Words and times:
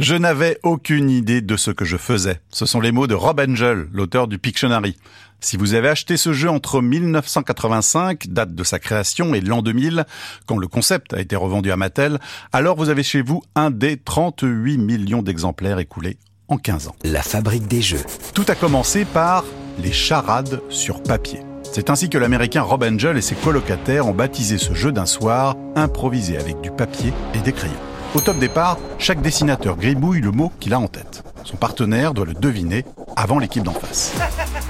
Je 0.00 0.14
n'avais 0.14 0.58
aucune 0.62 1.10
idée 1.10 1.42
de 1.42 1.58
ce 1.58 1.70
que 1.70 1.84
je 1.84 1.98
faisais. 1.98 2.40
Ce 2.48 2.64
sont 2.64 2.80
les 2.80 2.90
mots 2.90 3.06
de 3.06 3.12
Rob 3.12 3.38
Angel, 3.38 3.86
l'auteur 3.92 4.28
du 4.28 4.38
Pictionary. 4.38 4.96
Si 5.40 5.58
vous 5.58 5.74
avez 5.74 5.90
acheté 5.90 6.16
ce 6.16 6.32
jeu 6.32 6.48
entre 6.48 6.80
1985, 6.80 8.28
date 8.28 8.54
de 8.54 8.64
sa 8.64 8.78
création, 8.78 9.34
et 9.34 9.42
l'an 9.42 9.60
2000, 9.60 10.06
quand 10.46 10.56
le 10.56 10.68
concept 10.68 11.12
a 11.12 11.20
été 11.20 11.36
revendu 11.36 11.70
à 11.70 11.76
Mattel, 11.76 12.18
alors 12.54 12.76
vous 12.76 12.88
avez 12.88 13.02
chez 13.02 13.20
vous 13.20 13.42
un 13.54 13.70
des 13.70 13.98
38 13.98 14.78
millions 14.78 15.20
d'exemplaires 15.20 15.78
écoulés 15.78 16.16
en 16.48 16.56
15 16.56 16.88
ans. 16.88 16.96
La 17.04 17.22
fabrique 17.22 17.68
des 17.68 17.82
jeux. 17.82 18.00
Tout 18.32 18.46
a 18.48 18.54
commencé 18.54 19.04
par 19.04 19.44
les 19.82 19.92
charades 19.92 20.62
sur 20.70 21.02
papier. 21.02 21.40
C'est 21.62 21.90
ainsi 21.90 22.08
que 22.08 22.16
l'américain 22.16 22.62
Rob 22.62 22.84
Angel 22.84 23.18
et 23.18 23.22
ses 23.22 23.34
colocataires 23.34 24.06
ont 24.06 24.14
baptisé 24.14 24.56
ce 24.56 24.72
jeu 24.72 24.92
d'un 24.92 25.04
soir, 25.04 25.56
improvisé 25.76 26.38
avec 26.38 26.58
du 26.62 26.70
papier 26.70 27.12
et 27.34 27.40
des 27.40 27.52
crayons. 27.52 27.89
Au 28.12 28.20
top 28.20 28.38
départ, 28.38 28.76
chaque 28.98 29.22
dessinateur 29.22 29.76
gribouille 29.76 30.20
le 30.20 30.32
mot 30.32 30.50
qu'il 30.58 30.74
a 30.74 30.80
en 30.80 30.88
tête. 30.88 31.22
Son 31.44 31.56
partenaire 31.56 32.12
doit 32.12 32.26
le 32.26 32.34
deviner 32.34 32.84
avant 33.14 33.38
l'équipe 33.38 33.62
d'en 33.62 33.72
face. 33.72 34.12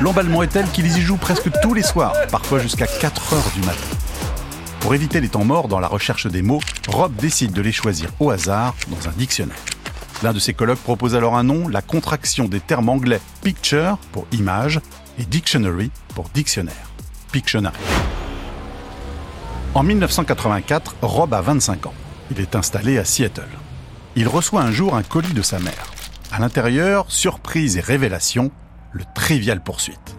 L'emballement 0.01 0.43
est 0.43 0.49
tel 0.49 0.67
qu'ils 0.71 0.95
y 0.99 1.01
jouent 1.01 1.17
presque 1.17 1.51
tous 1.63 1.73
les 1.73 1.83
soirs, 1.83 2.13
parfois 2.31 2.59
jusqu'à 2.59 2.87
4 2.87 3.35
heures 3.35 3.51
du 3.55 3.61
matin. 3.61 3.97
Pour 4.81 4.95
éviter 4.95 5.23
les 5.23 5.29
temps 5.31 5.45
morts 5.45 5.69
dans 5.69 5.81
la 5.81 5.89
recherche 5.89 6.27
des 6.27 6.43
mots, 6.43 6.61
Rob 6.89 7.15
décide 7.17 7.53
de 7.53 7.63
les 7.63 7.73
choisir 7.73 8.11
au 8.21 8.31
hasard 8.31 8.75
dans 8.89 9.09
un 9.09 9.13
dictionnaire. 9.13 9.57
L'un 10.23 10.35
de 10.35 10.39
ses 10.39 10.53
colloques 10.53 10.81
propose 10.81 11.15
alors 11.15 11.35
un 11.35 11.45
nom, 11.45 11.67
la 11.67 11.81
contraction 11.81 12.47
des 12.47 12.61
termes 12.61 12.91
anglais 12.91 13.23
picture 13.43 13.97
pour 14.13 14.27
image 14.33 14.81
et 15.19 15.25
dictionary 15.25 15.91
pour 16.15 16.29
dictionnaire. 16.35 16.91
Pictionary. 17.33 17.77
En 19.75 19.83
1984, 19.83 20.97
Rob 21.01 21.33
a 21.33 21.41
25 21.41 21.87
ans. 21.87 21.95
Il 22.31 22.41
est 22.41 22.55
installé 22.57 22.99
à 22.99 23.05
Seattle. 23.05 23.49
Il 24.17 24.29
reçoit 24.29 24.63
un 24.63 24.71
jour 24.71 24.97
un 24.97 25.03
colis 25.03 25.33
de 25.33 25.43
sa 25.43 25.59
mère. 25.59 25.91
À 26.33 26.39
l'intérieur, 26.39 27.07
surprise 27.09 27.77
et 27.77 27.81
révélation, 27.81 28.51
le 28.93 29.05
Trivial 29.15 29.63
Poursuite. 29.63 30.17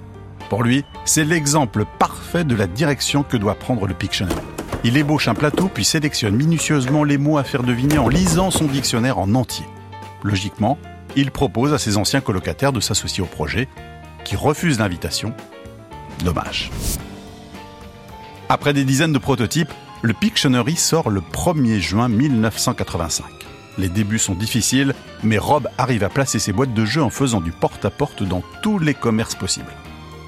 Pour 0.49 0.63
lui, 0.63 0.83
c'est 1.05 1.23
l'exemple 1.23 1.85
parfait 1.99 2.43
de 2.43 2.55
la 2.55 2.67
direction 2.67 3.23
que 3.23 3.37
doit 3.37 3.55
prendre 3.55 3.87
le 3.87 3.93
Pictionary. 3.93 4.41
Il 4.83 4.97
ébauche 4.97 5.27
un 5.27 5.35
plateau 5.35 5.69
puis 5.73 5.85
sélectionne 5.85 6.35
minutieusement 6.35 7.03
les 7.03 7.17
mots 7.17 7.37
à 7.37 7.43
faire 7.43 7.63
deviner 7.63 7.97
en 7.97 8.09
lisant 8.09 8.51
son 8.51 8.65
dictionnaire 8.65 9.19
en 9.19 9.33
entier. 9.35 9.65
Logiquement, 10.23 10.77
il 11.15 11.31
propose 11.31 11.73
à 11.73 11.77
ses 11.77 11.97
anciens 11.97 12.21
colocataires 12.21 12.73
de 12.73 12.79
s'associer 12.79 13.23
au 13.23 13.27
projet, 13.27 13.67
qui 14.23 14.35
refusent 14.35 14.79
l'invitation. 14.79 15.33
Dommage. 16.23 16.71
Après 18.53 18.73
des 18.73 18.83
dizaines 18.83 19.13
de 19.13 19.17
prototypes, 19.17 19.71
le 20.01 20.11
Pictionary 20.11 20.75
sort 20.75 21.09
le 21.09 21.21
1er 21.21 21.79
juin 21.79 22.09
1985. 22.09 23.23
Les 23.77 23.87
débuts 23.87 24.19
sont 24.19 24.35
difficiles, 24.35 24.93
mais 25.23 25.37
Rob 25.37 25.69
arrive 25.77 26.03
à 26.03 26.09
placer 26.09 26.37
ses 26.37 26.51
boîtes 26.51 26.73
de 26.73 26.83
jeux 26.83 27.01
en 27.01 27.09
faisant 27.09 27.39
du 27.39 27.53
porte-à-porte 27.53 28.23
dans 28.23 28.43
tous 28.61 28.77
les 28.77 28.93
commerces 28.93 29.35
possibles. 29.35 29.71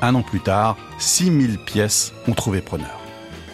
Un 0.01 0.15
an 0.15 0.21
plus 0.21 0.39
tard, 0.39 0.77
6000 0.99 1.57
pièces 1.57 2.13
ont 2.29 2.31
trouvé 2.31 2.61
preneur. 2.61 2.97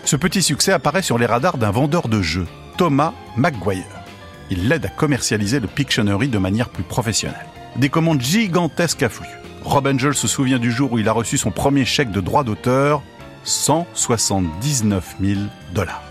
Ce 0.06 0.16
petit 0.16 0.44
succès 0.44 0.72
apparaît 0.72 1.02
sur 1.02 1.18
les 1.18 1.26
radars 1.26 1.58
d'un 1.58 1.72
vendeur 1.72 2.08
de 2.08 2.22
jeux, 2.22 2.46
Thomas 2.78 3.14
McGuire. 3.38 3.88
Il 4.52 4.70
l'aide 4.70 4.86
à 4.86 4.90
commercialiser 4.90 5.60
le 5.60 5.68
Pictionary 5.68 6.28
de 6.28 6.38
manière 6.38 6.70
plus 6.70 6.84
professionnelle. 6.84 7.48
Des 7.78 7.90
commandes 7.90 8.22
gigantesques 8.22 9.02
affluent. 9.02 9.26
Rob 9.64 9.88
Angel 9.88 10.14
se 10.14 10.28
souvient 10.28 10.60
du 10.60 10.72
jour 10.72 10.92
où 10.92 11.00
il 11.00 11.10
a 11.10 11.12
reçu 11.12 11.40
son 11.40 11.50
premier 11.50 11.86
chèque 11.86 12.12
de 12.12 12.22
droit 12.22 12.44
d'auteur, 12.44 13.02
179 13.44 15.16
000 15.22 15.40
dollars. 15.74 16.04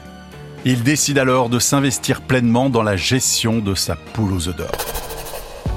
Il 0.64 0.82
décide 0.82 1.18
alors 1.18 1.48
de 1.48 1.58
s'investir 1.58 2.20
pleinement 2.20 2.68
dans 2.68 2.82
la 2.82 2.96
gestion 2.96 3.58
de 3.58 3.74
sa 3.74 3.96
poule 3.96 4.32
aux 4.32 4.48
œufs 4.48 4.56
d'or. 4.56 4.72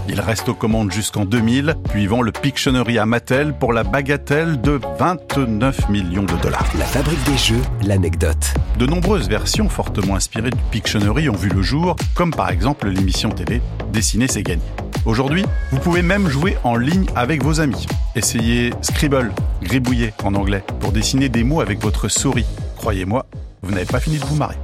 Il 0.08 0.20
reste 0.20 0.50
aux 0.50 0.56
commandes 0.56 0.92
jusqu'en 0.92 1.26
2000, 1.26 1.76
puis 1.90 2.08
vend 2.08 2.22
le 2.22 2.32
Pictionary 2.32 2.98
à 2.98 3.06
Mattel 3.06 3.54
pour 3.54 3.72
la 3.72 3.84
bagatelle 3.84 4.60
de 4.60 4.80
29 5.00 5.90
millions 5.90 6.24
de 6.24 6.36
dollars. 6.42 6.66
La 6.78 6.86
fabrique 6.86 7.24
des 7.24 7.38
jeux, 7.38 7.62
l'anecdote. 7.86 8.54
De 8.78 8.86
nombreuses 8.86 9.30
versions 9.30 9.70
fortement 9.70 10.16
inspirées 10.16 10.50
du 10.50 10.62
Pictionary 10.72 11.30
ont 11.30 11.36
vu 11.36 11.50
le 11.50 11.62
jour, 11.62 11.96
comme 12.16 12.32
par 12.32 12.50
exemple 12.50 12.90
l'émission 12.90 13.30
télé 13.30 13.62
Dessiner 13.92 14.28
c'est 14.28 14.44
gagner. 14.44 14.62
Aujourd'hui, 15.06 15.44
vous 15.72 15.80
pouvez 15.80 16.02
même 16.02 16.30
jouer 16.30 16.56
en 16.64 16.76
ligne 16.76 17.08
avec 17.16 17.44
vos 17.44 17.60
amis. 17.60 17.88
Essayez 18.16 18.72
Scribble, 18.82 19.32
gribouiller 19.62 20.14
en 20.24 20.34
anglais, 20.36 20.64
pour 20.80 20.92
dessiner 20.92 21.28
des 21.28 21.44
mots 21.44 21.60
avec 21.60 21.82
votre 21.82 22.08
souris. 22.08 22.46
Croyez-moi, 22.78 23.26
vous 23.62 23.72
n'avez 23.72 23.86
pas 23.86 24.00
fini 24.00 24.18
de 24.18 24.26
vous 24.26 24.36
marrer. 24.36 24.56